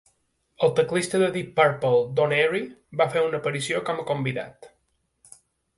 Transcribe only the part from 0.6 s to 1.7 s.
El teclista de Deep